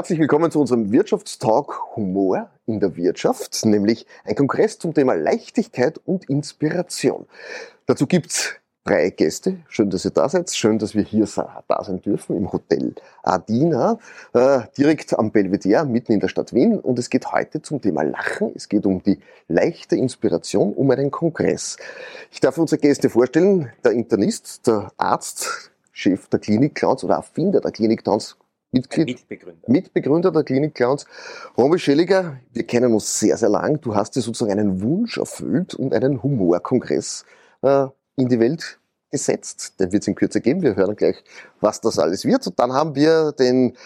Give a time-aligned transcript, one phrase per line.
[0.00, 6.00] Herzlich willkommen zu unserem Wirtschaftstalk Humor in der Wirtschaft, nämlich ein Kongress zum Thema Leichtigkeit
[6.06, 7.26] und Inspiration.
[7.84, 9.58] Dazu gibt's drei Gäste.
[9.68, 10.50] Schön, dass ihr da seid.
[10.52, 11.26] Schön, dass wir hier
[11.68, 13.98] da sein dürfen im Hotel Adina,
[14.32, 16.80] äh, direkt am Belvedere, mitten in der Stadt Wien.
[16.80, 18.52] Und es geht heute zum Thema Lachen.
[18.54, 21.76] Es geht um die leichte Inspiration, um einen Kongress.
[22.30, 23.70] Ich darf unsere Gäste vorstellen.
[23.84, 28.38] Der Internist, der Arzt, Chef der Klinik Clowns oder Erfinder der Klinik Clowns,
[28.72, 29.70] Mitglied, Mitbegründer.
[29.70, 31.04] Mitbegründer der Klinik Clowns.
[31.58, 33.80] Romy Schelliger, wir kennen uns sehr, sehr lang.
[33.80, 37.24] Du hast dir sozusagen einen Wunsch erfüllt und einen Humorkongress
[37.62, 38.78] äh, in die Welt
[39.10, 39.80] gesetzt.
[39.80, 40.62] Den wird es in Kürze geben.
[40.62, 41.16] Wir hören gleich,
[41.60, 42.46] was das alles wird.
[42.46, 43.76] Und dann haben wir den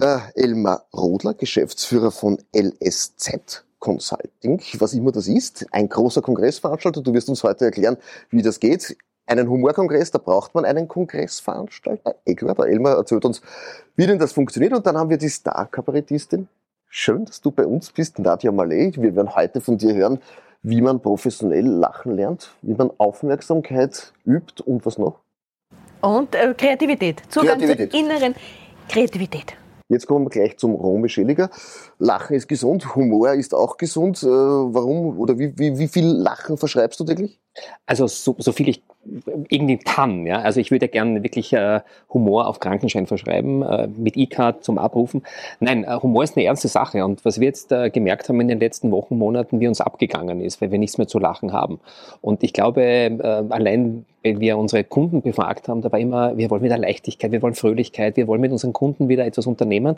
[0.00, 5.66] äh, Elmar Rodler, Geschäftsführer von LSZ Consulting, was immer das ist.
[5.70, 7.02] Ein großer Kongressveranstalter.
[7.02, 7.96] Du wirst uns heute erklären,
[8.30, 12.16] wie das geht einen Humorkongress, da braucht man einen Kongressveranstalter.
[12.36, 13.40] Klar, der Elmar erzählt uns,
[13.96, 14.72] wie denn das funktioniert.
[14.72, 16.48] Und dann haben wir die Star-Kabarettistin.
[16.88, 19.00] Schön, dass du bei uns bist, Nadja Malé.
[19.00, 20.18] Wir werden heute von dir hören,
[20.62, 25.20] wie man professionell lachen lernt, wie man Aufmerksamkeit übt und was noch?
[26.02, 27.22] Und äh, Kreativität.
[27.28, 27.92] Zugang Kreativität.
[27.92, 28.34] zur inneren
[28.88, 29.56] Kreativität.
[29.88, 31.50] Jetzt kommen wir gleich zum Romy Schilliger.
[32.02, 34.22] Lachen ist gesund, Humor ist auch gesund.
[34.24, 37.38] Äh, warum oder wie, wie, wie viel Lachen verschreibst du täglich?
[37.86, 38.82] Also so, so viel ich
[39.48, 40.26] irgendwie kann.
[40.26, 40.40] Ja?
[40.40, 41.80] Also ich würde gerne wirklich äh,
[42.12, 45.22] Humor auf Krankenschein verschreiben, äh, mit E-Card zum Abrufen.
[45.60, 48.48] Nein, äh, Humor ist eine ernste Sache und was wir jetzt äh, gemerkt haben in
[48.48, 51.78] den letzten Wochen, Monaten, wie uns abgegangen ist, weil wir nichts mehr zu lachen haben.
[52.20, 56.50] Und ich glaube, äh, allein wenn wir unsere Kunden befragt haben, da war immer, wir
[56.50, 59.96] wollen wieder Leichtigkeit, wir wollen Fröhlichkeit, wir wollen mit unseren Kunden wieder etwas unternehmen.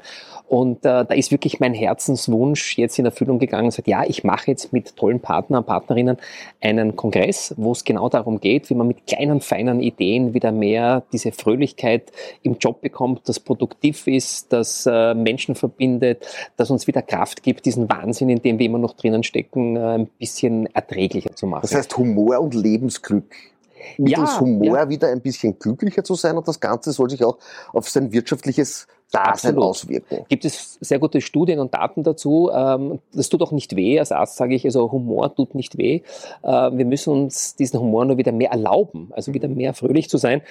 [0.48, 4.25] Und äh, da ist wirklich mein Herzenswunsch jetzt in Erfüllung gegangen und sagt, ja, ich
[4.25, 6.17] mache jetzt mit tollen Partnern, Partnerinnen
[6.61, 10.53] einen Kongress, wo es genau darum geht, wie man mit mit kleinen, feinen Ideen wieder
[10.53, 16.87] mehr diese Fröhlichkeit im Job bekommt, das produktiv ist, das äh, Menschen verbindet, das uns
[16.87, 20.66] wieder Kraft gibt, diesen Wahnsinn, in dem wir immer noch drinnen stecken, äh, ein bisschen
[20.75, 21.62] erträglicher zu machen.
[21.62, 23.34] Das heißt Humor und Lebensglück
[23.99, 24.88] mittels ja, Humor ja.
[24.88, 27.38] wieder ein bisschen glücklicher zu sein und das Ganze soll sich auch
[27.72, 30.25] auf sein wirtschaftliches Dasein auswirken.
[30.28, 32.50] Gibt es sehr gute Studien und Daten dazu.
[32.52, 33.98] Ähm, das tut auch nicht weh.
[33.98, 36.02] Als Arzt sage ich, also Humor tut nicht weh.
[36.42, 40.19] Äh, wir müssen uns diesen Humor nur wieder mehr erlauben, also wieder mehr fröhlich zu
[40.19, 40.42] sein.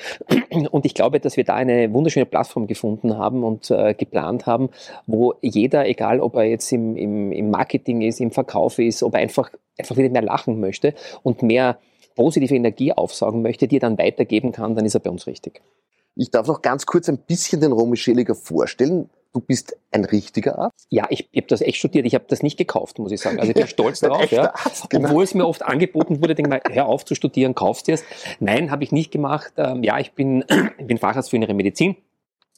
[0.71, 4.69] Und ich glaube, dass wir da eine wunderschöne Plattform gefunden haben und äh, geplant haben,
[5.07, 9.13] wo jeder, egal ob er jetzt im, im, im Marketing ist, im Verkauf ist, ob
[9.13, 11.77] er einfach, einfach wieder mehr lachen möchte und mehr
[12.15, 15.61] positive Energie aufsaugen möchte, die er dann weitergeben kann, dann ist er bei uns richtig.
[16.15, 19.09] Ich darf noch ganz kurz ein bisschen den Romy Scheliger vorstellen.
[19.33, 20.85] Du bist ein richtiger Arzt?
[20.91, 22.05] Ja, ich, ich habe das echt studiert.
[22.05, 23.39] Ich habe das nicht gekauft, muss ich sagen.
[23.39, 24.29] Also ich bin stolz darauf.
[24.29, 24.53] Ja.
[24.53, 25.09] Arzt, genau.
[25.09, 28.03] Obwohl es mir oft angeboten wurde, denke mal, hör auf zu studieren, kaufst dir es.
[28.39, 29.53] Nein, habe ich nicht gemacht.
[29.57, 30.45] Ähm, ja, ich bin,
[30.77, 31.95] ich bin Facharzt für innere Medizin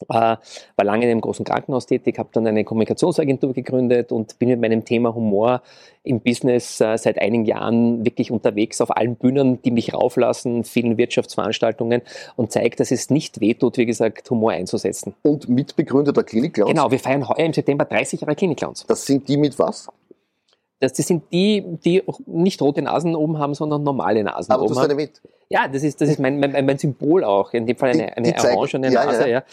[0.08, 0.40] war
[0.82, 4.84] lange in einem großen Krankenhaus tätig, habe dann eine Kommunikationsagentur gegründet und bin mit meinem
[4.84, 5.62] Thema Humor
[6.04, 10.98] im Business äh, seit einigen Jahren wirklich unterwegs auf allen Bühnen, die mich rauflassen, vielen
[10.98, 12.02] Wirtschaftsveranstaltungen
[12.36, 15.16] und zeigt, dass es nicht wehtut, wie gesagt, Humor einzusetzen.
[15.24, 16.72] Und Mitbegründer der Klinik Clowns?
[16.72, 18.86] Genau, wir feiern heuer im September 30 Jahre Klinik Clowns.
[18.86, 19.88] Das sind die mit was?
[20.86, 24.74] Das, das sind die, die nicht rote Nasen oben haben, sondern normale Nasen Aber oben
[24.74, 25.20] du hast eine mit.
[25.50, 27.54] Ja, das ist, das ist mein, mein, mein Symbol auch.
[27.54, 29.22] In dem Fall eine, eine orangene ja, Nase.
[29.22, 29.28] Ja.
[29.28, 29.44] ja.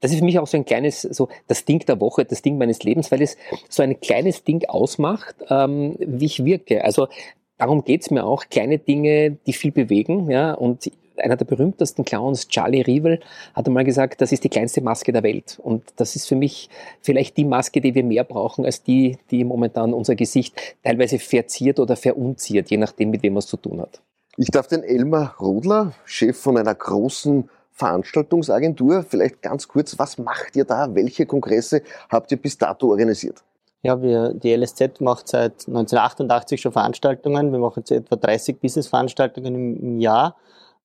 [0.00, 2.58] Das ist für mich auch so ein kleines, so das Ding der Woche, das Ding
[2.58, 3.36] meines Lebens, weil es
[3.68, 6.84] so ein kleines Ding ausmacht, ähm, wie ich wirke.
[6.84, 7.08] Also
[7.56, 10.28] darum geht's mir auch, kleine Dinge, die viel bewegen.
[10.28, 13.20] Ja, und einer der berühmtesten Clowns, Charlie Rivel,
[13.54, 15.58] hat einmal gesagt, das ist die kleinste Maske der Welt.
[15.62, 16.68] Und das ist für mich
[17.00, 21.78] vielleicht die Maske, die wir mehr brauchen, als die, die momentan unser Gesicht teilweise verziert
[21.78, 24.00] oder verunziert, je nachdem, mit wem man es zu tun hat.
[24.36, 30.54] Ich darf den Elmar Rodler, Chef von einer großen Veranstaltungsagentur, vielleicht ganz kurz, was macht
[30.54, 30.94] ihr da?
[30.94, 33.42] Welche Kongresse habt ihr bis dato organisiert?
[33.82, 37.50] Ja, wir, die LSZ macht seit 1988 schon Veranstaltungen.
[37.50, 40.36] Wir machen jetzt etwa 30 Business-Veranstaltungen im, im Jahr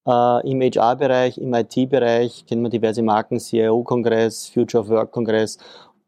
[0.07, 5.57] äh, Im HR-Bereich, im IT-Bereich kennen wir diverse Marken, CIO-Kongress, Future of Work-Kongress,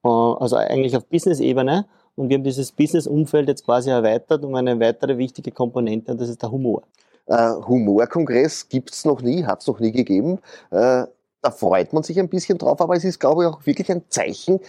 [0.04, 1.86] äh, also eigentlich auf Business-Ebene.
[2.16, 6.30] Und wir haben dieses Business-Umfeld jetzt quasi erweitert um eine weitere wichtige Komponente, und das
[6.30, 6.84] ist der Humor.
[7.28, 10.40] Äh, Humorkongress gibt's noch nie, hat's noch nie gegeben.
[10.72, 11.06] Äh,
[11.42, 14.04] da freut man sich ein bisschen drauf, aber es ist, glaube ich, auch wirklich ein
[14.10, 14.60] Zeichen,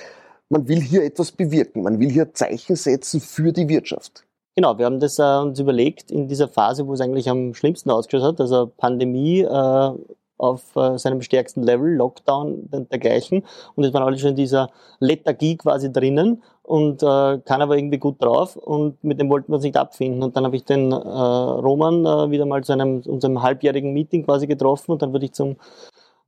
[0.48, 4.25] man will hier etwas bewirken, man will hier Zeichen setzen für die Wirtschaft.
[4.58, 7.90] Genau, wir haben das äh, uns überlegt in dieser Phase, wo es eigentlich am schlimmsten
[7.90, 9.90] ausgeschaut hat, also Pandemie äh,
[10.37, 13.44] auf äh, seinem stärksten Level, Lockdown und dergleichen.
[13.76, 17.99] Und es waren alle schon in dieser Lethargie quasi drinnen und äh, kann aber irgendwie
[17.99, 20.25] gut drauf und mit dem wollten wir uns nicht abfinden.
[20.25, 24.25] Und dann habe ich den äh, Roman äh, wieder mal zu einem unserem halbjährigen Meeting
[24.25, 25.54] quasi getroffen und dann wurde ich zum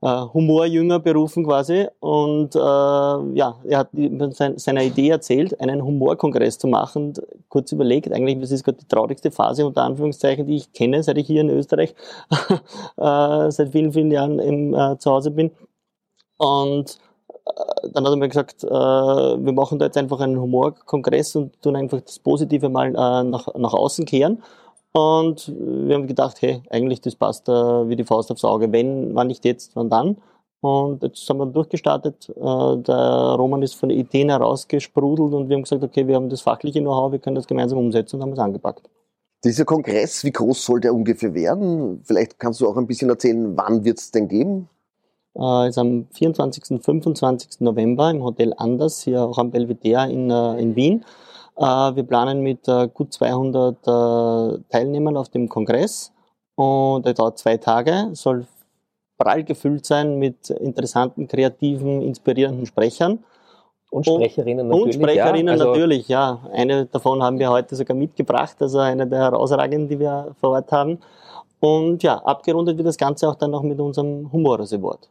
[0.02, 1.88] äh, Humorjünger berufen quasi.
[2.00, 3.88] Und äh, ja, er hat
[4.30, 7.14] sein, seiner Idee erzählt, einen Humorkongress zu machen.
[7.50, 11.18] Kurz überlegt, eigentlich, das ist gerade die traurigste Phase unter Anführungszeichen, die ich kenne, seit
[11.18, 11.94] ich hier in Österreich
[12.96, 15.50] äh, seit vielen, vielen Jahren im, äh, zu Hause bin.
[16.38, 16.98] Und
[17.44, 21.60] äh, dann hat er mir gesagt, äh, wir machen da jetzt einfach einen Humorkongress und
[21.60, 24.42] tun einfach das Positive mal äh, nach, nach außen kehren.
[24.92, 28.72] Und wir haben gedacht, hey, eigentlich das passt äh, wie die Faust aufs Auge.
[28.72, 30.16] Wenn, wann nicht jetzt, wann dann.
[30.60, 32.28] Und jetzt haben wir durchgestartet.
[32.28, 36.28] Äh, der Roman ist von den Ideen herausgesprudelt und wir haben gesagt, okay, wir haben
[36.28, 38.88] das fachliche Know-how, wir können das gemeinsam umsetzen und haben es angepackt.
[39.42, 42.02] Dieser Kongress, wie groß soll der ungefähr werden?
[42.04, 44.68] Vielleicht kannst du auch ein bisschen erzählen, wann wird es denn geben?
[45.34, 46.70] Äh, ist am 24.
[46.72, 47.60] und 25.
[47.60, 51.04] November im Hotel Anders, hier auch am Belvedere in, äh, in Wien.
[51.56, 56.12] Äh, wir planen mit äh, gut 200 äh, Teilnehmern auf dem Kongress
[56.56, 58.46] und er dauert zwei Tage, soll
[59.20, 63.22] prall gefüllt sein mit interessanten, kreativen, inspirierenden Sprechern.
[63.90, 64.96] Und Sprecherinnen natürlich.
[64.96, 66.38] Und Sprecherinnen ja, also natürlich, ja.
[66.52, 70.72] Eine davon haben wir heute sogar mitgebracht, also eine der herausragenden, die wir vor Ort
[70.72, 70.98] haben.
[71.58, 75.08] Und ja, abgerundet wird das Ganze auch dann noch mit unserem Humorous Award.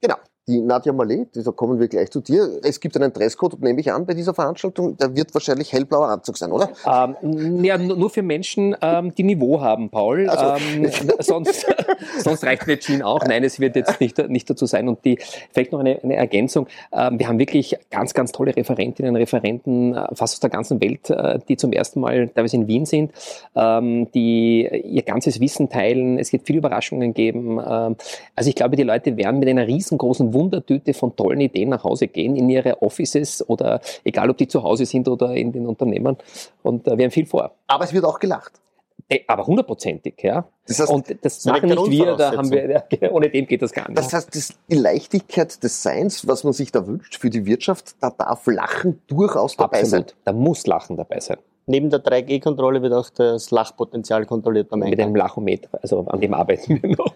[0.00, 0.16] Genau.
[0.48, 2.60] Die Nadja Malé, da kommen wir gleich zu dir.
[2.62, 4.96] Es gibt einen Dresscode, nehme ich an, bei dieser Veranstaltung.
[4.96, 6.68] Der wird wahrscheinlich hellblauer Anzug sein, oder?
[6.86, 10.28] Ähm, ja, nur für Menschen, ähm, die Niveau haben, Paul.
[10.28, 10.64] Also.
[10.64, 10.88] Ähm,
[11.18, 11.66] sonst,
[12.18, 13.24] sonst reicht der Jean auch.
[13.26, 14.86] Nein, es wird jetzt nicht, nicht dazu sein.
[14.86, 15.18] Und die,
[15.52, 16.68] vielleicht noch eine, eine Ergänzung.
[16.92, 20.80] Ähm, wir haben wirklich ganz, ganz tolle Referentinnen und Referenten, äh, fast aus der ganzen
[20.80, 23.10] Welt, äh, die zum ersten Mal teilweise in Wien sind,
[23.56, 26.20] ähm, die ihr ganzes Wissen teilen.
[26.20, 27.58] Es wird viele Überraschungen geben.
[27.58, 27.96] Ähm,
[28.36, 32.08] also ich glaube, die Leute werden mit einer riesengroßen Wundertüte von tollen Ideen nach Hause
[32.08, 36.16] gehen in ihre Offices oder egal, ob die zu Hause sind oder in den Unternehmen.
[36.62, 37.52] Und äh, wir haben viel vor.
[37.66, 38.60] Aber es wird auch gelacht.
[39.08, 40.48] Äh, aber hundertprozentig, ja.
[40.66, 42.68] Das heißt, und das machen nicht wir, da haben wir,
[43.00, 43.98] ja, ohne dem geht das gar nicht.
[43.98, 47.94] Das heißt, das, die Leichtigkeit des Seins, was man sich da wünscht für die Wirtschaft,
[48.00, 50.10] da darf Lachen durchaus dabei Absolut.
[50.10, 50.18] sein.
[50.24, 51.38] Da muss Lachen dabei sein.
[51.66, 54.90] Neben der 3G-Kontrolle wird auch das Lachpotenzial kontrolliert beim Eingang.
[54.90, 57.14] Mit einem Lachometer, also an dem arbeiten wir noch.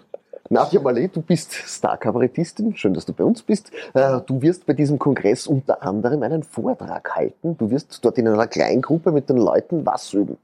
[0.52, 3.70] Nadja Malé, du bist Star-Kabarettistin, schön, dass du bei uns bist.
[3.94, 7.56] Äh, du wirst bei diesem Kongress unter anderem einen Vortrag halten.
[7.56, 10.38] Du wirst dort in einer Kleingruppe mit den Leuten was üben.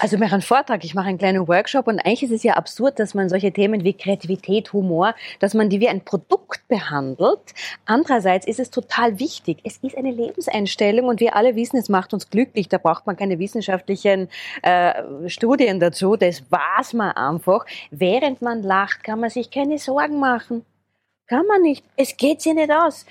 [0.00, 2.54] Also ich mache einen Vortrag, ich mache einen kleinen Workshop und eigentlich ist es ja
[2.54, 7.54] absurd, dass man solche Themen wie Kreativität, Humor, dass man die wie ein Produkt behandelt.
[7.86, 9.58] Andererseits ist es total wichtig.
[9.64, 12.68] Es ist eine Lebenseinstellung und wir alle wissen, es macht uns glücklich.
[12.68, 14.28] Da braucht man keine wissenschaftlichen
[14.62, 16.16] äh, Studien dazu.
[16.16, 17.66] Das war's mal einfach.
[17.90, 20.64] Während man lacht, kann man sich keine Sorgen machen.
[21.26, 21.84] Kann man nicht.
[21.96, 23.06] Es geht sich nicht aus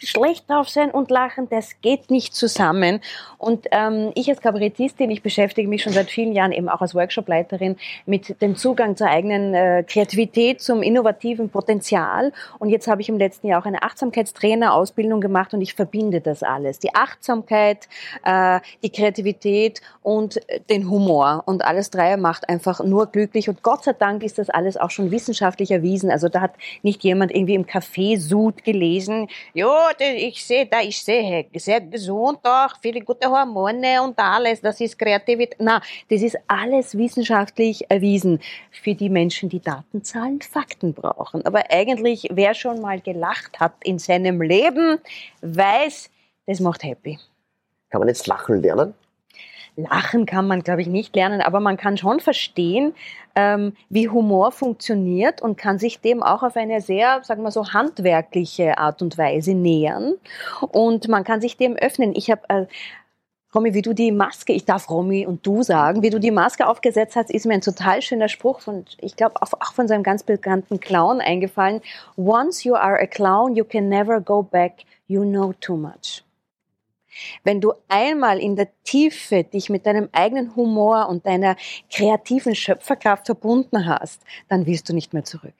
[0.00, 3.00] schlecht drauf sein und lachen, das geht nicht zusammen.
[3.38, 6.94] Und ähm, ich als Kabarettistin, ich beschäftige mich schon seit vielen Jahren eben auch als
[6.94, 7.76] Workshopleiterin
[8.06, 12.32] mit dem Zugang zur eigenen äh, Kreativität, zum innovativen Potenzial.
[12.58, 16.42] Und jetzt habe ich im letzten Jahr auch eine Achtsamkeitstrainer-Ausbildung gemacht und ich verbinde das
[16.42, 16.78] alles.
[16.78, 17.88] Die Achtsamkeit,
[18.24, 21.42] äh, die Kreativität und den Humor.
[21.46, 23.48] Und alles drei macht einfach nur glücklich.
[23.48, 26.10] Und Gott sei Dank ist das alles auch schon wissenschaftlich erwiesen.
[26.10, 31.02] Also da hat nicht jemand irgendwie im Café Sud gelesen, jo, ich sehe, da ich
[31.02, 35.56] sehe, sehr gesund auch, viele gute Hormone und alles, das ist Kreativität.
[35.58, 38.40] Na, das ist alles wissenschaftlich erwiesen
[38.70, 41.44] für die Menschen, die Daten, Zahlen, Fakten brauchen.
[41.46, 44.98] Aber eigentlich, wer schon mal gelacht hat in seinem Leben,
[45.42, 46.10] weiß,
[46.46, 47.18] das macht happy.
[47.90, 48.94] Kann man jetzt lachen lernen?
[49.76, 52.94] Lachen kann man, glaube ich, nicht lernen, aber man kann schon verstehen,
[53.34, 57.72] ähm, wie Humor funktioniert und kann sich dem auch auf eine sehr, sagen wir so,
[57.72, 60.14] handwerkliche Art und Weise nähern.
[60.60, 62.14] Und man kann sich dem öffnen.
[62.14, 62.66] Ich habe äh,
[63.52, 66.68] Romy, wie du die Maske, ich darf Romy und du sagen, wie du die Maske
[66.68, 70.22] aufgesetzt hast, ist mir ein total schöner Spruch von, ich glaube, auch, von seinem ganz
[70.22, 71.80] bekannten Clown eingefallen.
[72.16, 74.84] Once you are a clown, you can never go back.
[75.08, 76.22] You know too much.
[77.44, 81.56] Wenn du einmal in der Tiefe dich mit deinem eigenen Humor und deiner
[81.92, 85.54] kreativen Schöpferkraft verbunden hast, dann willst du nicht mehr zurück.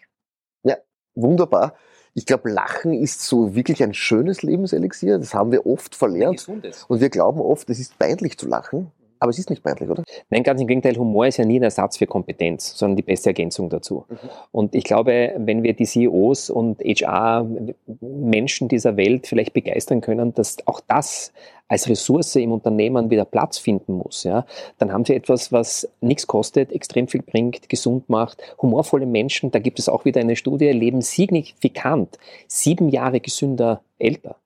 [0.62, 0.76] Ja,
[1.14, 1.74] wunderbar.
[2.14, 5.18] Ich glaube, Lachen ist so wirklich ein schönes Lebenselixier.
[5.18, 6.48] Das haben wir oft verlernt.
[6.88, 8.90] Und wir glauben oft, es ist peinlich zu lachen.
[9.20, 10.02] Aber es ist nicht peinlich, oder?
[10.30, 10.96] Nein, ganz im Gegenteil.
[10.96, 14.06] Humor ist ja nie ein Ersatz für Kompetenz, sondern die beste Ergänzung dazu.
[14.08, 14.16] Mhm.
[14.50, 20.56] Und ich glaube, wenn wir die CEOs und HR-Menschen dieser Welt vielleicht begeistern können, dass
[20.66, 21.34] auch das
[21.68, 24.46] als Ressource im Unternehmen wieder Platz finden muss, ja,
[24.78, 28.42] dann haben sie etwas, was nichts kostet, extrem viel bringt, gesund macht.
[28.60, 34.36] Humorvolle Menschen, da gibt es auch wieder eine Studie, leben signifikant sieben Jahre gesünder älter.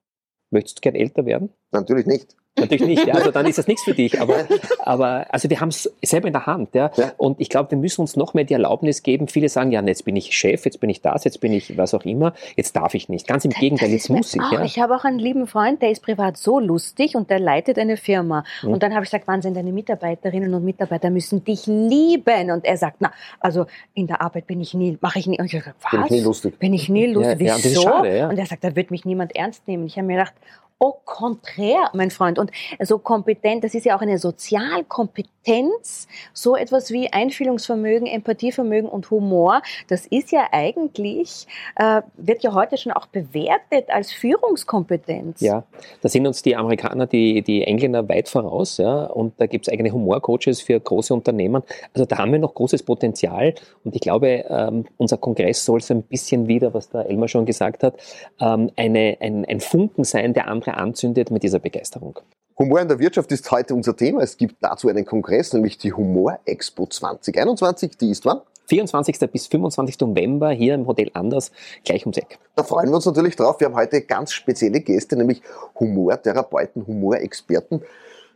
[0.51, 1.49] Möchtest du gern älter werden?
[1.71, 2.35] Natürlich nicht.
[2.57, 3.07] Natürlich nicht.
[3.07, 3.15] Ja.
[3.15, 4.21] Also dann ist das nichts für dich.
[4.21, 4.45] Aber,
[4.79, 6.73] aber also wir haben es selber in der Hand.
[6.73, 6.91] Ja.
[6.95, 7.11] ja.
[7.17, 9.27] Und ich glaube, wir müssen uns noch mehr die Erlaubnis geben.
[9.27, 11.93] Viele sagen, ja, jetzt bin ich Chef, jetzt bin ich das, jetzt bin ich was
[11.93, 12.33] auch immer.
[12.55, 13.27] Jetzt darf ich nicht.
[13.27, 14.41] Ganz im Gegenteil, jetzt muss ich.
[14.51, 14.63] Ja.
[14.63, 17.97] Ich habe auch einen lieben Freund, der ist privat so lustig und der leitet eine
[17.97, 18.45] Firma.
[18.63, 18.73] Mhm.
[18.73, 22.51] Und dann habe ich gesagt, Wahnsinn, deine Mitarbeiterinnen und Mitarbeiter müssen dich lieben.
[22.51, 25.39] Und er sagt, na, also in der Arbeit bin ich nie, mache ich nie.
[25.39, 25.91] Und ich sage, was?
[25.91, 26.59] Bin ich nie lustig.
[26.59, 27.41] Bin ich nie lustig.
[27.41, 27.81] Ja, Wieso?
[27.81, 29.85] Ja, schade, und er sagt, da wird mich niemand ernst nehmen.
[29.85, 30.33] Ich habe mir gedacht,
[30.79, 32.37] au contraire, mein Freund.
[32.37, 32.51] Und
[32.81, 39.61] so kompetent, das ist ja auch eine Sozialkompetenz, so etwas wie Einfühlungsvermögen, Empathievermögen und Humor.
[39.87, 45.39] Das ist ja eigentlich, äh, wird ja heute schon auch bewertet als Führungskompetenz.
[45.41, 45.63] Ja,
[46.01, 48.77] da sind uns die Amerikaner, die, die Engländer weit voraus.
[48.77, 51.63] Ja, und da gibt es eigene Humorcoaches für große Unternehmen.
[51.93, 53.55] Also da haben wir noch großes Potenzial.
[53.85, 57.45] Und ich glaube, ähm, unser Kongress soll so ein bisschen wieder, was der Elmar schon
[57.45, 57.95] gesagt hat,
[58.41, 62.19] ähm, eine, ein, ein Funken sein, der andere andere anzündet mit dieser Begeisterung.
[62.57, 64.21] Humor in der Wirtschaft ist heute unser Thema.
[64.21, 67.97] Es gibt dazu einen Kongress, nämlich die Humor Expo 2021.
[67.97, 68.41] Die ist wann?
[68.67, 69.19] 24.
[69.31, 69.99] bis 25.
[69.99, 71.51] November hier im Hotel Anders,
[71.83, 72.39] gleich ums Eck.
[72.55, 73.59] Da freuen wir uns natürlich drauf.
[73.59, 75.41] Wir haben heute ganz spezielle Gäste, nämlich
[75.79, 77.81] Humortherapeuten, Humorexperten.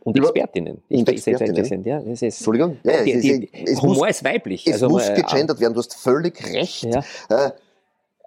[0.02, 0.82] Und Expertinnen.
[0.88, 1.64] Ich, und Expertinnen.
[1.64, 2.78] Sind, ja, es ist, Entschuldigung.
[2.84, 4.66] Ja, die, die, es Humor muss, ist weiblich.
[4.66, 6.84] Es also, muss äh, gegendert werden, du hast völlig recht.
[6.84, 7.00] Ja.
[7.28, 7.50] Äh,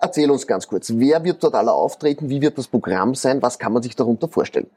[0.04, 3.58] Erzähl uns ganz kurz, wer wird dort alle auftreten, wie wird das Programm sein, was
[3.58, 4.68] kann man sich darunter vorstellen?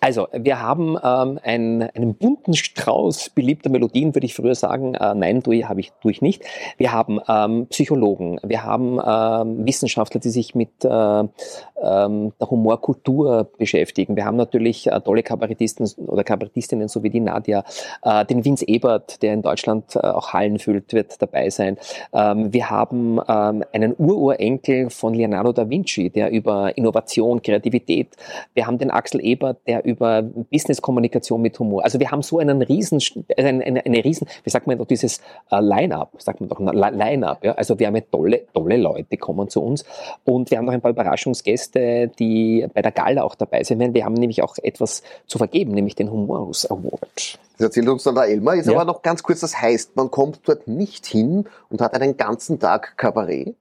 [0.00, 4.94] Also, wir haben ähm, einen, einen bunten Strauß beliebter Melodien, würde ich früher sagen.
[4.94, 6.44] Äh, nein, tue, habe ich, tue ich nicht.
[6.76, 13.50] Wir haben ähm, Psychologen, wir haben ähm, Wissenschaftler, die sich mit äh, ähm, der Humorkultur
[13.58, 14.14] beschäftigen.
[14.14, 17.64] Wir haben natürlich äh, tolle Kabarettisten oder Kabarettistinnen, so wie die Nadia,
[18.04, 21.78] äh, den Vince Ebert, der in Deutschland äh, auch Hallen füllt, wird dabei sein.
[22.12, 28.08] Ähm, wir haben ähm, einen Ururenkel, Artikel von Leonardo da Vinci, der über Innovation, Kreativität,
[28.54, 32.62] wir haben den Axel Ebert, der über Business-Kommunikation mit Humor, also wir haben so einen
[32.62, 33.00] riesen,
[33.36, 35.20] eine, eine, eine riesen, wie sagt man doch, dieses
[35.50, 39.62] uh, Line-Up, sagt man doch, Line-Up, ja, also wir haben tolle, tolle Leute kommen zu
[39.62, 39.84] uns
[40.24, 43.94] und wir haben noch ein paar Überraschungsgäste, die bei der Gala auch dabei sind werden.
[43.94, 47.38] Wir haben nämlich auch etwas zu vergeben, nämlich den Humorus Award.
[47.58, 48.54] Das erzählt uns dann der Elmar.
[48.54, 48.74] Ist ja.
[48.74, 52.60] aber noch ganz kurz, das heißt, man kommt dort nicht hin und hat einen ganzen
[52.60, 53.56] Tag Kabarett,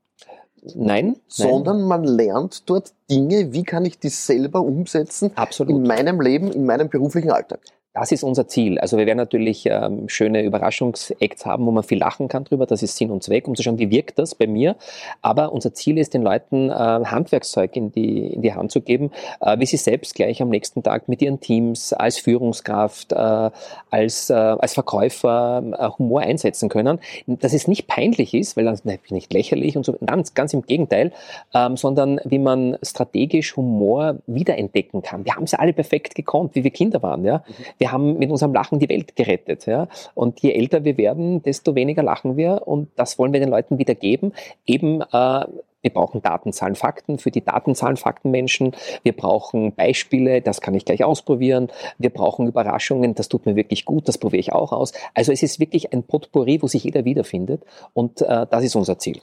[0.75, 1.17] Nein.
[1.27, 1.87] Sondern nein.
[1.87, 5.75] man lernt dort Dinge, wie kann ich die selber umsetzen Absolut.
[5.75, 7.59] in meinem Leben, in meinem beruflichen Alltag.
[7.99, 8.77] Das ist unser Ziel.
[8.77, 12.67] Also wir werden natürlich ähm, schöne Überraschungsacts haben, wo man viel lachen kann drüber.
[12.67, 14.75] Das ist Sinn und Zweck, um zu schauen, wie wirkt das bei mir.
[15.23, 19.09] Aber unser Ziel ist, den Leuten äh, Handwerkszeug in die, in die Hand zu geben,
[19.41, 23.49] äh, wie sie selbst gleich am nächsten Tag mit ihren Teams als Führungskraft, äh,
[23.89, 26.99] als, äh, als Verkäufer äh, Humor einsetzen können.
[27.25, 31.13] Dass es nicht peinlich ist, weil das nicht lächerlich und so, ganz, ganz im Gegenteil,
[31.55, 35.25] ähm, sondern wie man strategisch Humor wiederentdecken kann.
[35.25, 37.25] Wir haben es alle perfekt gekonnt, wie wir Kinder waren.
[37.25, 37.43] Ja?
[37.79, 39.65] Wir wir haben mit unserem Lachen die Welt gerettet.
[39.65, 39.87] Ja?
[40.13, 42.67] Und je älter wir werden, desto weniger lachen wir.
[42.67, 44.33] Und das wollen wir den Leuten wieder geben.
[44.65, 45.45] Eben, äh,
[45.81, 48.75] wir brauchen Daten, Zahlen, Fakten für die Datenzahlen, Faktenmenschen.
[49.03, 51.69] Wir brauchen Beispiele, das kann ich gleich ausprobieren.
[51.97, 54.91] Wir brauchen Überraschungen, das tut mir wirklich gut, das probiere ich auch aus.
[55.13, 57.63] Also es ist wirklich ein Potpourri, wo sich jeder wiederfindet.
[57.93, 59.21] Und äh, das ist unser Ziel.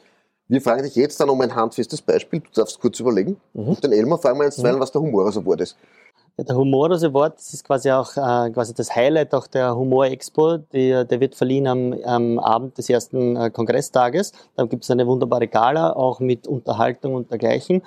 [0.48, 2.40] Wir fragen dich jetzt dann um ein handfestes Beispiel.
[2.40, 3.36] Du darfst kurz überlegen.
[3.52, 3.76] Mhm.
[3.82, 4.78] Den Elmar fragen wir jetzt, mhm.
[4.78, 5.76] was der Humor so Award ist.
[6.36, 10.06] Ja, der Humorous Award, das ist quasi auch äh, quasi das Highlight auch der Humor
[10.06, 10.56] Expo.
[10.56, 14.32] Die, der wird verliehen am, am Abend des ersten äh, Kongresstages.
[14.56, 17.82] Da gibt es eine wunderbare Gala, auch mit Unterhaltung und dergleichen.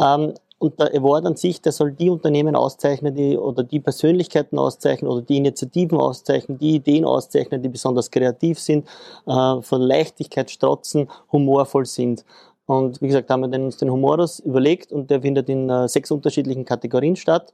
[0.00, 4.58] Ähm, und der Award an sich, der soll die Unternehmen auszeichnen, die oder die Persönlichkeiten
[4.58, 8.88] auszeichnen oder die Initiativen auszeichnen, die Ideen auszeichnen, die besonders kreativ sind,
[9.26, 12.24] äh, von Leichtigkeit strotzen, humorvoll sind.
[12.66, 16.10] Und wie gesagt, haben wir uns den Humorus überlegt und der findet in äh, sechs
[16.10, 17.52] unterschiedlichen Kategorien statt.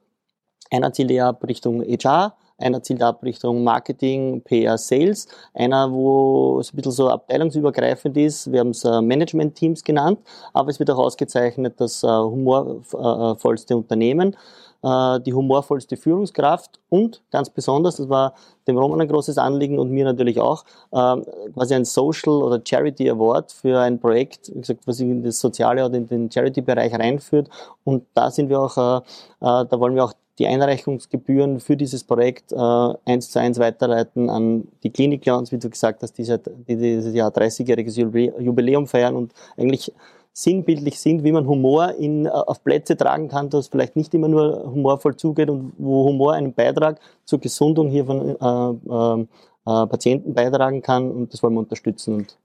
[0.70, 6.58] Einer zielt eher ab Richtung HR, einer zielt ab Richtung Marketing, PR, Sales, einer, wo
[6.60, 10.18] es ein bisschen so abteilungsübergreifend ist, wir haben es äh, Management-Teams genannt,
[10.52, 14.36] aber es wird auch ausgezeichnet das äh, humorvollste Unternehmen,
[14.82, 18.34] äh, die humorvollste Führungskraft und ganz besonders, das war
[18.66, 23.50] dem Roman ein großes Anliegen und mir natürlich auch, quasi ein Social oder Charity Award
[23.50, 27.48] für ein Projekt, wie gesagt, was in das Soziale oder in den Charity-Bereich reinführt.
[27.84, 28.74] Und da sind wir auch,
[29.40, 32.56] da wollen wir auch die Einreichungsgebühren für dieses Projekt äh,
[33.04, 37.30] eins zu eins weiterleiten an die Klinik wie du gesagt hast, die, die dieses Jahr
[37.30, 39.92] 30-jähriges Jubiläum feiern und eigentlich
[40.32, 44.28] sinnbildlich sind, wie man Humor in, äh, auf Plätze tragen kann, dass vielleicht nicht immer
[44.28, 49.86] nur humorvoll zugeht und wo Humor einen Beitrag zur Gesundung hier von äh, äh, äh
[49.86, 52.14] Patienten beitragen kann und das wollen wir unterstützen.
[52.14, 52.38] Und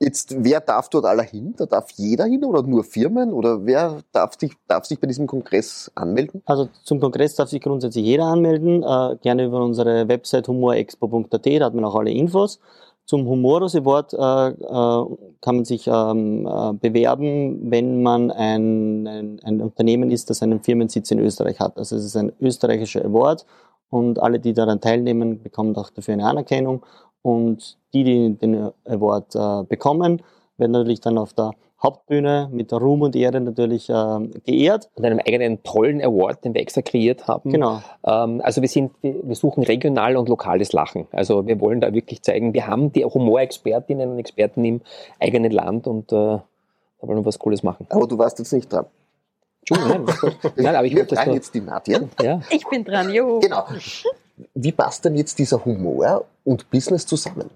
[0.00, 1.54] Jetzt, wer darf dort aller hin?
[1.56, 3.32] Da darf jeder hin oder nur Firmen?
[3.32, 6.40] Oder wer darf sich, darf sich bei diesem Kongress anmelden?
[6.46, 11.64] Also zum Kongress darf sich grundsätzlich jeder anmelden, äh, gerne über unsere Website humorexpo.at, da
[11.64, 12.60] hat man auch alle Infos.
[13.06, 19.40] Zum Humoros Award äh, äh, kann man sich ähm, äh, bewerben, wenn man ein, ein,
[19.42, 21.76] ein Unternehmen ist, das einen Firmensitz in Österreich hat.
[21.76, 23.46] Also es ist ein österreichischer Award
[23.90, 26.84] und alle, die daran teilnehmen, bekommen auch dafür eine Anerkennung.
[27.22, 30.22] Und die, die den Award äh, bekommen,
[30.56, 34.90] werden natürlich dann auf der Hauptbühne mit Ruhm und Ehre natürlich äh, geehrt.
[34.94, 37.50] Und einem eigenen tollen Award, den wir extra kreiert haben.
[37.50, 37.80] Genau.
[38.04, 41.06] Ähm, also wir sind, wir, wir suchen regional und lokales Lachen.
[41.12, 44.80] Also wir wollen da wirklich zeigen, wir haben die Humorexpertinnen und Experten im
[45.20, 46.42] eigenen Land und äh, da
[47.06, 47.86] wollen wir was Cooles machen.
[47.90, 48.86] Aber du warst jetzt nicht dran.
[49.60, 52.00] Entschuldigung, nein, nein, aber ich Wir wollte das jetzt die Nadja.
[52.22, 52.40] ja.
[52.50, 53.38] Ich bin dran, juhu.
[53.38, 53.64] Genau.
[54.54, 57.50] Wie passt denn jetzt dieser Humor und Business zusammen?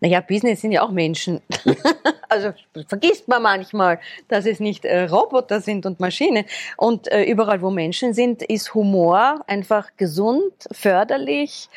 [0.00, 1.40] Naja, Business sind ja auch Menschen.
[2.28, 2.52] also
[2.86, 3.98] vergisst man manchmal,
[4.28, 6.44] dass es nicht äh, Roboter sind und Maschinen.
[6.76, 11.68] Und äh, überall, wo Menschen sind, ist Humor einfach gesund, förderlich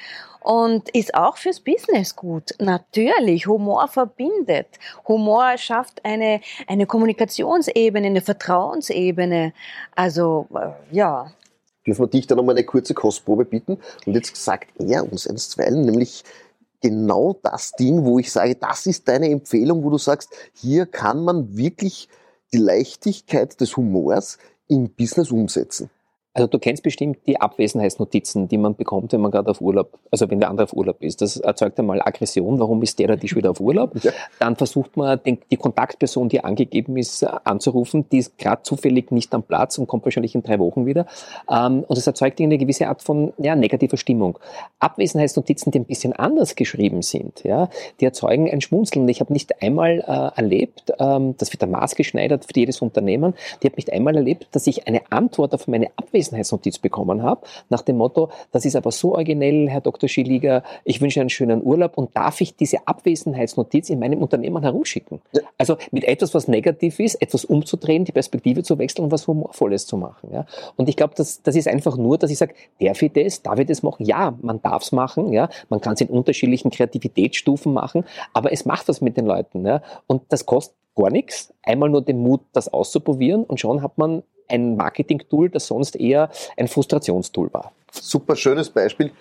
[0.42, 2.52] und ist auch fürs Business gut.
[2.60, 4.68] Natürlich, Humor verbindet.
[5.08, 9.54] Humor schafft eine, eine Kommunikationsebene, eine Vertrauensebene.
[9.96, 11.32] Also, äh, ja,
[11.88, 13.80] Dürfen wir dich da nochmal eine kurze Kostprobe bitten?
[14.06, 16.26] Und jetzt sagt er uns einstweilen, nämlich
[16.82, 21.24] genau das Ding, wo ich sage, das ist deine Empfehlung, wo du sagst, hier kann
[21.24, 22.10] man wirklich
[22.54, 25.90] die Leichtigkeit des Humors im Business umsetzen.
[26.38, 30.30] Also du kennst bestimmt die Abwesenheitsnotizen, die man bekommt, wenn man gerade auf Urlaub, also
[30.30, 31.20] wenn der andere auf Urlaub ist.
[31.20, 33.96] Das erzeugt einmal Aggression, warum ist der die schon wieder auf Urlaub?
[34.04, 34.12] Ja.
[34.38, 38.06] Dann versucht man den, die Kontaktperson, die angegeben ist, anzurufen.
[38.12, 41.08] Die ist gerade zufällig nicht am Platz und kommt wahrscheinlich in drei Wochen wieder.
[41.50, 44.38] Ähm, und es erzeugt eine gewisse Art von ja, negativer Stimmung.
[44.78, 47.68] Abwesenheitsnotizen, die ein bisschen anders geschrieben sind, ja,
[48.00, 49.10] die erzeugen ein Schmunzeln.
[49.10, 53.68] Ich habe nicht einmal äh, erlebt, ähm, das wird der maßgeschneidert für jedes Unternehmen, die
[53.68, 55.90] habe nicht einmal erlebt, dass ich eine Antwort auf meine
[56.28, 60.10] Abwesenheitsnotiz bekommen habe, nach dem Motto, das ist aber so originell, Herr Dr.
[60.10, 65.22] Schiliger, ich wünsche einen schönen Urlaub und darf ich diese Abwesenheitsnotiz in meinem Unternehmen herumschicken?
[65.34, 65.42] Ja.
[65.58, 69.86] Also mit etwas, was negativ ist, etwas umzudrehen, die Perspektive zu wechseln und was Humorvolles
[69.86, 70.30] zu machen.
[70.32, 70.46] Ja?
[70.76, 73.60] Und ich glaube, das, das ist einfach nur, dass ich sage, darf ich das, darf
[73.60, 74.06] ich das machen?
[74.06, 78.66] Ja, man darf es machen, ja, man kann es in unterschiedlichen Kreativitätsstufen machen, aber es
[78.66, 79.66] macht was mit den Leuten.
[79.66, 79.82] Ja?
[80.08, 84.24] Und das kostet gar nichts, einmal nur den Mut, das auszuprobieren und schon hat man
[84.48, 87.72] ein Marketing-Tool, das sonst eher ein Frustrationstool war.
[87.92, 89.12] Super schönes Beispiel.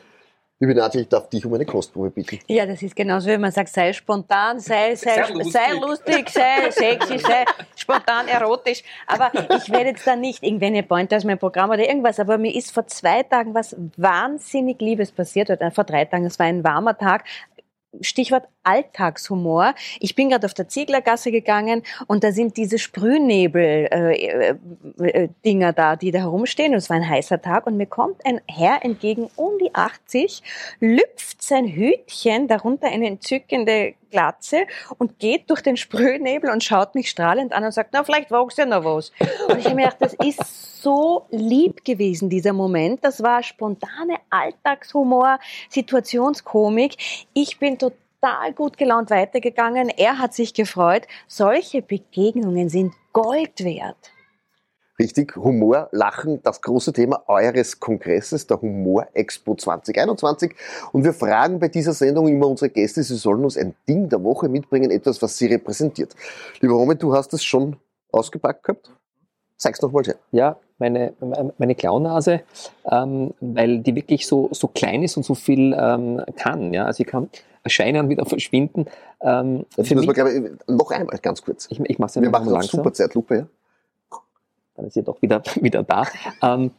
[0.59, 2.39] Liebe Nadja, ich darf dich um eine Kostprobe bitten.
[2.47, 5.83] Ja, das ist genauso, wie man sagt, sei spontan, sei, sei, Sei sei, lustig.
[5.83, 6.31] lustig.
[6.31, 7.45] sei sexy, sei
[7.77, 8.83] spontan, erotisch.
[9.07, 12.39] Aber ich werde jetzt da nicht irgendwie eine Pointe aus meinem Programm oder irgendwas, aber
[12.39, 16.47] mir ist vor zwei Tagen was wahnsinnig Liebes passiert, oder vor drei Tagen, es war
[16.47, 17.25] ein warmer Tag,
[18.01, 19.75] Stichwort Alltagshumor.
[20.01, 26.19] Ich bin gerade auf der Zieglergasse gegangen und da sind diese Sprühnebel-Dinger da, die da
[26.19, 26.73] herumstehen.
[26.73, 30.43] Und es war ein heißer Tag und mir kommt ein Herr entgegen um die 80,
[30.81, 34.67] lüpft sein Hütchen, darunter eine entzückende Glatze
[34.99, 38.57] und geht durch den Sprühnebel und schaut mich strahlend an und sagt, na, vielleicht wagst
[38.59, 39.11] du ja noch was.
[39.49, 43.05] Und ich habe mir gedacht, das ist so lieb gewesen, dieser Moment.
[43.05, 47.27] Das war spontane Alltagshumor, Situationskomik.
[47.35, 47.99] Ich bin total
[48.55, 49.89] gut gelaunt weitergegangen.
[49.89, 51.07] Er hat sich gefreut.
[51.29, 54.13] Solche Begegnungen sind Gold wert.
[54.99, 60.55] Richtig, Humor, Lachen, das große Thema eures Kongresses, der Humor Expo 2021.
[60.93, 64.25] Und wir fragen bei dieser Sendung immer unsere Gäste, sie sollen uns ein Ding der
[64.25, 66.15] Woche mitbringen, etwas, was sie repräsentiert.
[66.61, 67.77] Lieber Roman, du hast es schon
[68.11, 68.91] ausgepackt gehabt?
[69.59, 70.17] Zeig's noch mal her.
[70.33, 71.13] Ja, meine,
[71.59, 72.41] meine Klaunase,
[72.91, 76.73] ähm, weil die wirklich so, so klein ist und so viel ähm, kann.
[76.73, 76.87] Ja?
[76.87, 77.29] Also ich kann
[77.67, 78.87] erscheinen und wieder verschwinden.
[79.21, 81.67] Ähm, Das müssen wir, glaube ich, noch einmal ganz kurz.
[81.71, 83.47] ich, ich mache es Wir machen auf super Zeitlupe, ja?
[84.77, 86.07] dann ist sie doch wieder, wieder da.
[86.43, 86.71] Ähm,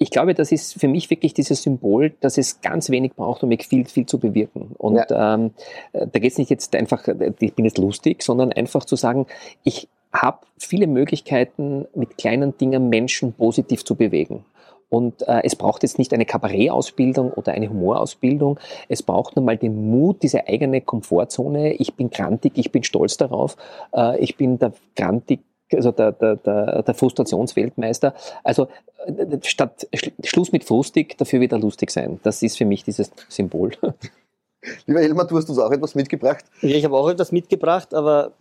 [0.00, 3.50] ich glaube, das ist für mich wirklich dieses Symbol, dass es ganz wenig braucht, um
[3.58, 4.74] viel, viel zu bewirken.
[4.78, 5.52] Und ähm,
[5.92, 8.96] äh, da geht es nicht jetzt einfach, äh, ich bin jetzt lustig, sondern einfach zu
[8.96, 9.26] sagen,
[9.64, 14.44] ich habe viele Möglichkeiten, mit kleinen Dingen Menschen positiv zu bewegen.
[14.88, 18.58] Und äh, es braucht jetzt nicht eine Kabarettausbildung oder eine Humorausbildung.
[18.88, 21.74] Es braucht nur mal den Mut, diese eigene Komfortzone.
[21.74, 23.56] Ich bin grantig, ich bin stolz darauf.
[23.94, 25.40] Äh, ich bin der grantig,
[25.72, 28.14] also der, der, der, der Frustrationsweltmeister.
[28.42, 28.68] Also
[29.04, 32.18] äh, statt Sch Schluss mit frustig, dafür wieder lustig sein.
[32.22, 33.72] Das ist für mich dieses Symbol.
[34.86, 36.44] Lieber Elmar, du hast uns auch etwas mitgebracht.
[36.62, 38.32] Ja, ich habe auch etwas mitgebracht, aber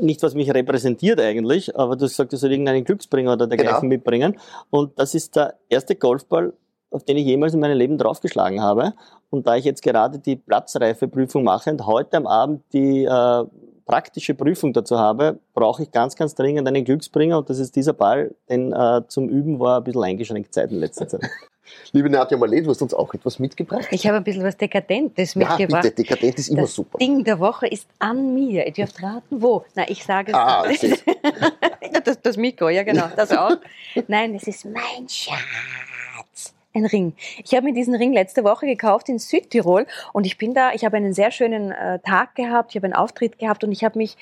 [0.00, 3.88] nicht, was mich repräsentiert eigentlich, aber du sagst, du soll irgendeinen Glücksbringer oder dergleichen Genau.
[3.88, 4.36] mitbringen.
[4.70, 6.52] Und das ist der erste Golfball,
[6.90, 8.94] auf den ich jemals in meinem Leben draufgeschlagen habe.
[9.30, 13.44] Und da ich jetzt gerade die Platzreifeprüfung mache und heute am Abend die äh,
[13.84, 17.92] praktische Prüfung dazu habe, brauche ich ganz, ganz dringend einen Glücksbringer und das ist dieser
[17.92, 21.22] Ball, denn äh, zum Üben war ein bisschen eingeschränkt Zeit in letzter Zeit.
[21.92, 23.86] Liebe Nadja Malé, du hast uns auch etwas mitgebracht.
[23.90, 25.82] Ich habe ein bisschen was Dekadentes Ja, mitgebracht.
[25.82, 26.98] bitte, dekadent ist immer das super.
[26.98, 28.66] Ding der Woche ist an mir.
[28.66, 29.64] Ihr dürft raten, wo.
[29.74, 30.36] Na, ich sage es.
[30.38, 30.64] Ah.
[31.92, 33.56] Ja, das, das Mikro, ja genau, das auch.
[34.08, 36.54] Nein, es ist mein Schatz.
[36.76, 37.12] Ein Ring.
[37.44, 40.84] Ich habe mir diesen Ring letzte Woche gekauft in Südtirol und ich bin da, ich
[40.84, 43.96] habe einen sehr schönen äh, Tag gehabt, ich habe einen Auftritt gehabt und ich habe
[43.96, 44.16] mich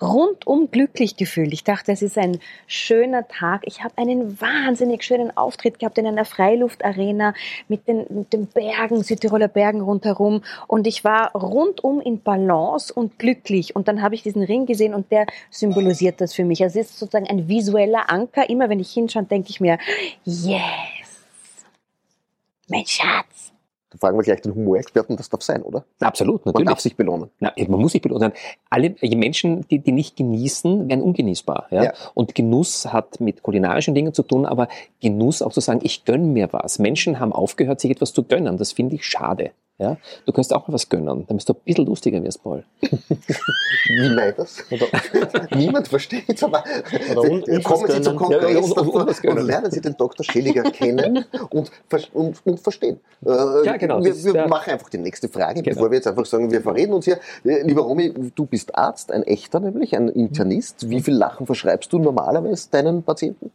[0.00, 1.52] rundum glücklich gefühlt.
[1.52, 3.62] Ich dachte, es ist ein schöner Tag.
[3.64, 7.34] Ich habe einen wahnsinnig schönen Auftritt gehabt in einer Freiluftarena
[7.68, 10.42] mit den, mit den Bergen, Südtiroler Bergen rundherum.
[10.66, 13.74] Und ich war rundum in Balance und glücklich.
[13.74, 16.62] Und dann habe ich diesen Ring gesehen und der symbolisiert das für mich.
[16.62, 18.48] Also es ist sozusagen ein visueller Anker.
[18.48, 19.78] Immer wenn ich hinschaue, denke ich mir,
[20.24, 20.60] yes,
[22.68, 23.52] mein Schatz.
[23.98, 25.84] Fragen wir gleich den Humorexperten, das darf sein, oder?
[26.00, 26.68] Absolut, Man natürlich.
[26.68, 27.30] darf sich belohnen.
[27.40, 28.32] Na, man muss sich belohnen.
[28.70, 31.66] Alle die Menschen, die, die nicht genießen, werden ungenießbar.
[31.70, 31.84] Ja?
[31.84, 31.92] Ja.
[32.14, 34.68] Und Genuss hat mit kulinarischen Dingen zu tun, aber
[35.00, 36.78] Genuss auch zu sagen, ich gönne mir was.
[36.78, 38.56] Menschen haben aufgehört, sich etwas zu gönnen.
[38.56, 39.52] Das finde ich schade.
[39.80, 39.96] Ja?
[40.26, 42.64] Du kannst auch mal was gönnen, damit du ein bisschen lustiger wirst, Paul.
[42.80, 44.64] Wie meint das?
[45.54, 46.64] Niemand versteht es, aber
[47.62, 48.40] kommen Sie zur gönnen.
[48.54, 50.24] Ja, und- und- und und, lernen Sie den Dr.
[50.24, 52.98] Schilliger kennen und, ver- und, und verstehen.
[53.24, 53.30] Äh,
[53.64, 55.74] Ja, genau, Wir, wir der- machen einfach die nächste Frage, Genau.
[55.76, 57.18] bevor wir jetzt einfach sagen, wir verreden uns hier.
[57.44, 60.90] Äh, Lieber Romy, du bist Arzt, ein echter nämlich, ein Internist.
[60.90, 63.50] Wie viel Lachen verschreibst du normalerweise deinen Patienten?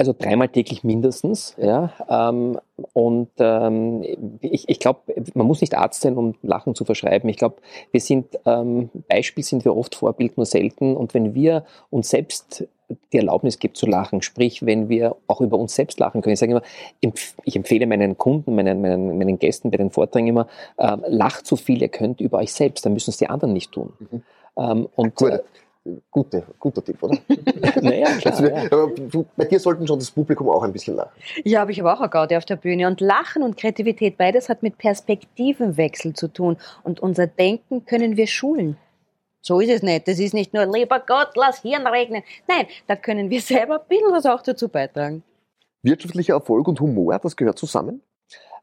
[0.00, 1.92] Also dreimal täglich mindestens, ja.
[2.08, 2.60] Ähm,
[2.92, 4.04] und ähm,
[4.40, 5.00] ich, ich glaube,
[5.34, 7.28] man muss nicht Arzt sein, um Lachen zu verschreiben.
[7.28, 7.56] Ich glaube,
[7.90, 10.96] wir sind ähm, Beispiel sind wir oft, Vorbild nur selten.
[10.96, 12.68] Und wenn wir uns selbst
[13.12, 16.34] die Erlaubnis gibt zu lachen, sprich, wenn wir auch über uns selbst lachen können.
[16.34, 16.62] Ich sage immer,
[17.44, 20.46] ich empfehle meinen Kunden, meinen, meinen, meinen Gästen bei den Vorträgen immer,
[20.78, 23.72] ähm, lacht so viel ihr könnt über euch selbst, dann müssen es die anderen nicht
[23.72, 23.92] tun.
[23.98, 24.22] Mhm.
[24.56, 25.40] Ähm, und Gut, äh,
[26.10, 27.18] gute, guter Tipp, oder?
[27.82, 28.64] naja, klar, Also, ja.
[28.70, 28.92] aber
[29.36, 31.12] bei dir sollten schon das Publikum auch ein bisschen lachen.
[31.44, 32.86] Ja, aber ich habe auch eine Gaude auf der Bühne.
[32.86, 36.56] Und Lachen und Kreativität, beides hat mit Perspektivenwechsel zu tun.
[36.82, 38.76] Und unser Denken können wir schulen.
[39.40, 40.08] So ist es nicht.
[40.08, 42.22] Das ist nicht nur, lieber Gott, lass Hirn regnen.
[42.46, 45.22] Nein, da können wir selber ein bisschen was auch dazu beitragen.
[45.82, 48.02] Wirtschaftlicher Erfolg und Humor, das gehört zusammen?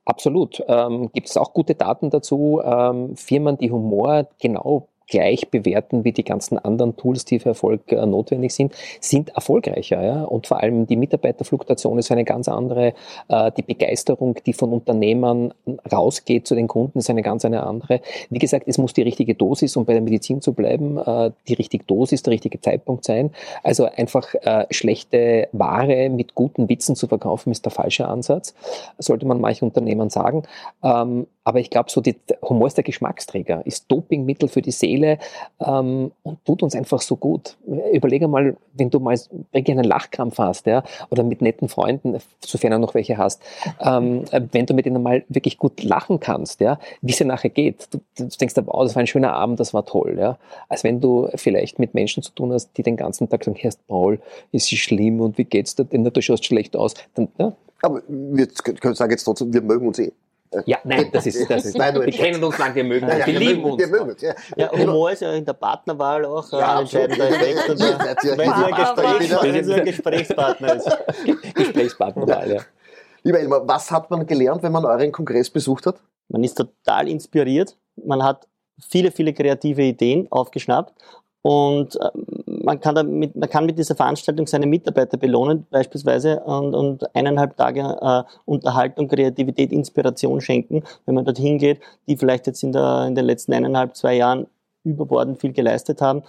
[0.06, 0.64] Absolut.
[0.68, 2.62] Ähm, Gibt es auch gute Daten dazu?
[2.64, 7.92] Ähm, Firmen, die Humor genau gleich bewerten wie die ganzen anderen Tools, die für Erfolg
[7.92, 10.04] äh, notwendig sind, sind erfolgreicher.
[10.04, 10.24] Ja?
[10.24, 12.94] Und vor allem die Mitarbeiterfluktuation ist eine ganz andere.
[13.28, 15.54] Äh, die Begeisterung, die von Unternehmern
[15.92, 18.02] rausgeht zu den Kunden, ist eine ganz eine andere.
[18.30, 21.54] Wie gesagt, es muss die richtige Dosis, um bei der Medizin zu bleiben, äh, die
[21.54, 23.32] richtige Dosis, der richtige Zeitpunkt sein.
[23.64, 28.56] Also einfach äh, schlechte Ware mit guten Witzen zu verkaufen, ist der falsche Ansatz,
[28.98, 30.44] sollte man manchen Unternehmern sagen.
[30.84, 35.20] Ähm, aber ich glaube, so die, Humor ist der Geschmacksträger, ist Dopingmittel für die Seele
[35.60, 37.56] ähm, und tut uns einfach so gut.
[37.94, 39.16] Überlege mal, wenn du mal
[39.54, 43.44] einen Lachkrampf hast, ja, oder mit netten Freunden, sofern du noch welche hast,
[43.80, 47.52] ähm, wenn du mit ihnen mal wirklich gut lachen kannst, ja, wie es dir nachher
[47.52, 47.90] geht.
[47.92, 50.40] Du, du denkst, wow, das war ein schöner Abend, das war toll, ja.
[50.68, 53.72] Als wenn du vielleicht mit Menschen zu tun hast, die den ganzen Tag sagen, Herr
[53.88, 54.20] Paul,
[54.52, 56.04] ist es schlimm und wie geht's dir denn?
[56.04, 56.96] Du schaust schlecht aus.
[57.14, 57.54] Dann, ja,
[57.84, 60.12] Aber wir können sagen jetzt trotzdem, wir mögen uns eh.
[60.66, 63.26] Ja, nein, das ist, das ist Nein, wir kennen uns lang, wir mögen uns, Ja,
[63.26, 63.80] wir lieben uns.
[63.80, 64.34] Wir mögen uns, ja.
[64.56, 67.30] Ja, Humor ist ja in der Partnerwahl auch äh, Ja, ein entscheidender.
[67.30, 67.70] Effekt.
[67.70, 70.98] Wenn sie ein, Gesprächspartner ist.
[71.56, 72.62] Gesprächspartnerwahl, ja.
[73.24, 75.96] Lieber Elmar, was hat man gelernt, wenn man euren Kongress besucht hat?
[76.30, 77.76] Man ist total inspiriert.
[78.04, 78.48] Man hat
[78.80, 80.94] viele, viele kreative Ideen aufgeschnappt.
[81.42, 82.10] Und äh,
[82.66, 87.56] man kann, damit, man kann mit dieser Veranstaltung seine Mitarbeiter belohnen, beispielsweise, und, und eineinhalb
[87.56, 93.06] Tage äh, Unterhaltung, Kreativität, Inspiration schenken, wenn man dorthin geht, die vielleicht jetzt in, der,
[93.08, 94.48] in den letzten eineinhalb, zwei Jahren
[94.84, 96.24] überbordend viel geleistet haben.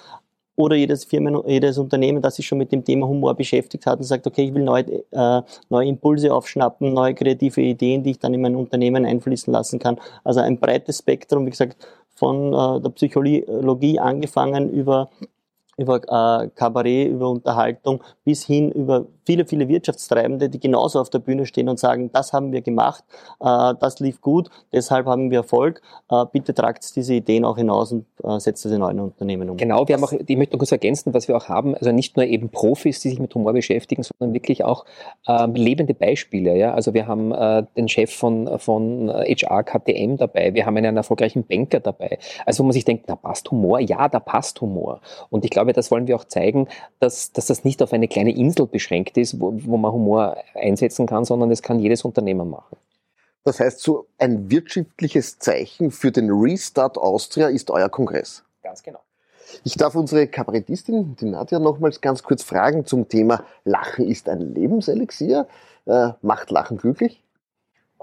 [0.58, 4.04] Oder jedes Firmen, jedes Unternehmen, das sich schon mit dem Thema Humor beschäftigt hat und
[4.04, 8.32] sagt, okay, ich will neue, äh, neue Impulse aufschnappen, neue kreative Ideen, die ich dann
[8.32, 9.98] in mein Unternehmen einfließen lassen kann.
[10.24, 11.76] Also ein breites Spektrum, wie gesagt,
[12.14, 15.10] von äh, der Psychologie angefangen über
[15.76, 21.18] über äh, Kabarett, über Unterhaltung bis hin über viele, viele Wirtschaftstreibende, die genauso auf der
[21.18, 23.04] Bühne stehen und sagen, das haben wir gemacht,
[23.40, 25.82] äh, das lief gut, deshalb haben wir Erfolg.
[26.10, 29.56] Äh, bitte tragt diese Ideen auch hinaus und äh, setzt das in euren Unternehmen um.
[29.56, 32.16] Genau, wir haben auch, ich möchte noch kurz ergänzen, was wir auch haben, also nicht
[32.16, 34.84] nur eben Profis, die sich mit Humor beschäftigen, sondern wirklich auch
[35.26, 36.56] ähm, lebende Beispiele.
[36.56, 36.74] Ja?
[36.74, 41.44] Also wir haben äh, den Chef von, von HR KTM dabei, wir haben einen erfolgreichen
[41.44, 42.18] Banker dabei.
[42.44, 45.00] Also wo man sich denkt, da passt Humor, ja, da passt Humor.
[45.30, 46.68] Und ich glaube, das wollen wir auch zeigen,
[47.00, 51.06] dass, dass das nicht auf eine kleine Insel beschränkt ist, wo, wo man Humor einsetzen
[51.06, 52.76] kann, sondern das kann jedes Unternehmen machen.
[53.44, 58.42] Das heißt, so ein wirtschaftliches Zeichen für den Restart Austria ist euer Kongress.
[58.62, 58.98] Ganz genau.
[59.62, 64.40] Ich darf unsere Kabarettistin, die Nadja, nochmals ganz kurz fragen zum Thema Lachen ist ein
[64.40, 65.46] Lebenselixier.
[65.86, 67.22] Äh, macht Lachen glücklich?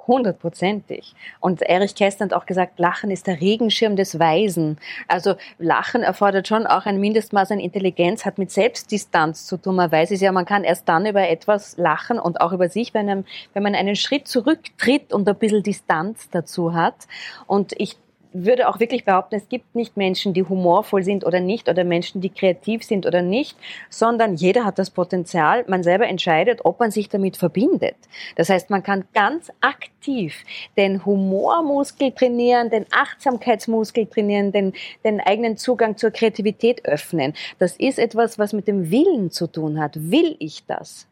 [0.06, 1.16] Hundertprozentig.
[1.40, 4.78] Und Erich Kästner hat auch gesagt, Lachen ist der Regenschirm des Weisen.
[5.08, 9.78] Also Lachen erfordert schon auch ein Mindestmaß an Intelligenz, hat mit Selbstdistanz zu tun.
[9.78, 12.94] Man weiß es ja, man kann erst dann über etwas lachen und auch über sich,
[12.94, 17.08] wenn, einem, wenn man einen Schritt zurücktritt und ein bisschen Distanz dazu hat.
[17.48, 17.98] Und ich
[18.34, 22.22] würde auch wirklich behaupten, es gibt nicht Menschen, die humorvoll sind oder nicht oder Menschen,
[22.22, 23.58] die kreativ sind oder nicht,
[23.90, 25.64] sondern jeder hat das Potenzial.
[25.68, 27.96] Man selber entscheidet, ob man sich damit verbindet.
[28.36, 30.44] Das heißt, man kann ganz aktiv
[30.78, 37.34] den Humormuskel trainieren, den Achtsamkeitsmuskel trainieren, den, den eigenen Zugang zur Kreativität öffnen.
[37.60, 40.12] Das ist etwas, was mit dem Willen zu tun hat.
[40.12, 41.08] Will ich das?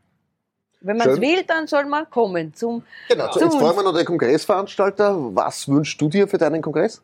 [0.81, 2.83] Wenn man es will, dann soll man kommen zum.
[3.07, 5.15] Genau, zum jetzt freuen wir noch den Kongressveranstalter.
[5.35, 7.03] Was wünschst du dir für deinen Kongress?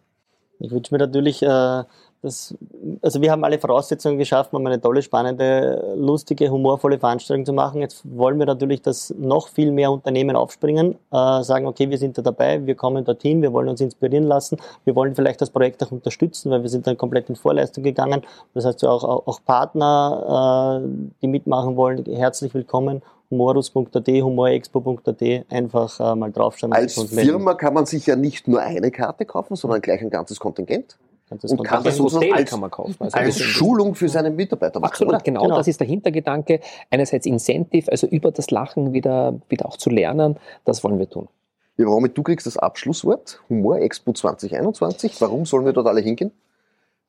[0.60, 1.84] Ich wünsche mir natürlich, äh,
[2.22, 2.56] dass,
[3.02, 7.82] also wir haben alle Voraussetzungen geschaffen, um eine tolle, spannende, lustige, humorvolle Veranstaltung zu machen.
[7.82, 12.17] Jetzt wollen wir natürlich, dass noch viel mehr Unternehmen aufspringen, äh, sagen, okay, wir sind
[12.17, 15.84] da dabei, wir kommen dorthin, wir wollen uns inspirieren lassen, wir wollen vielleicht das Projekt
[15.84, 18.24] auch unterstützen, weil wir sind dann komplett in Vorleistung gegangen.
[18.54, 20.88] Das heißt, auch, auch Partner, äh,
[21.22, 26.74] die mitmachen wollen, herzlich willkommen humorus.at, humorexpo.at einfach äh, mal draufschauen.
[26.74, 30.40] Als Firma kann man sich ja nicht nur eine Karte kaufen, sondern gleich ein ganzes
[30.40, 30.98] Kontingent.
[31.30, 32.96] Ganzes und kann das sozusagen als, kann man kaufen.
[33.00, 34.92] Also als Schulung für seine Mitarbeiter machen.
[34.92, 36.62] Absolut, genau, genau, das ist der Hintergedanke.
[36.90, 41.28] Einerseits Incentive, also über das Lachen wieder, wieder auch zu lernen, das wollen wir tun.
[41.76, 45.20] Ja, Romit, du kriegst das Abschlusswort, Humor Expo 2021.
[45.20, 46.32] Warum sollen wir dort alle hingehen?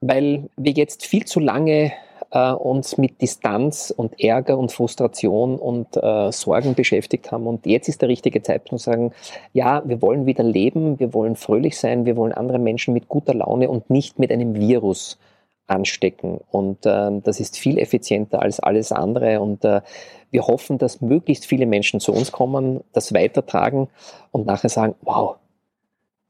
[0.01, 1.93] Weil wir jetzt viel zu lange
[2.31, 7.47] äh, uns mit Distanz und Ärger und Frustration und äh, Sorgen beschäftigt haben.
[7.47, 9.13] Und jetzt ist der richtige Zeitpunkt zu sagen,
[9.53, 13.35] ja, wir wollen wieder leben, wir wollen fröhlich sein, wir wollen andere Menschen mit guter
[13.35, 15.19] Laune und nicht mit einem Virus
[15.67, 16.41] anstecken.
[16.51, 19.41] Und äh, das ist viel effizienter als alles andere.
[19.41, 19.83] Und äh,
[20.31, 23.89] wir hoffen, dass möglichst viele Menschen zu uns kommen, das weitertragen
[24.31, 25.37] und nachher sagen, wow,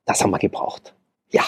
[0.04, 0.94] das haben wir gebraucht.
[1.30, 1.42] Ja.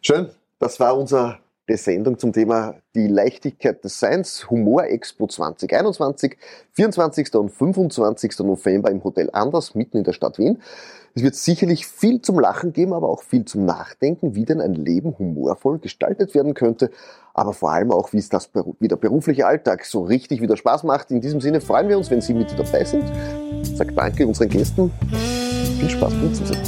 [0.00, 0.30] Schön.
[0.58, 1.38] Das war unser
[1.68, 6.36] der Sendung zum Thema die Leichtigkeit des Seins, Humor Expo 2021,
[6.72, 7.34] 24.
[7.34, 8.38] und 25.
[8.40, 10.60] November im Hotel Anders, mitten in der Stadt Wien.
[11.14, 14.74] Es wird sicherlich viel zum Lachen geben, aber auch viel zum Nachdenken, wie denn ein
[14.74, 16.90] Leben humorvoll gestaltet werden könnte,
[17.34, 20.84] aber vor allem auch, wie es das, wie der berufliche Alltag so richtig wieder Spaß
[20.84, 21.10] macht.
[21.10, 23.04] In diesem Sinne freuen wir uns, wenn Sie mit dabei sind.
[23.76, 24.90] Sage danke unseren Gästen.
[25.78, 26.58] Viel Spaß beim Zusehen.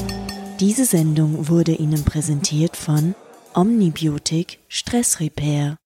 [0.61, 3.15] Diese Sendung wurde Ihnen präsentiert von
[3.57, 5.77] Omnibiotik Stress Repair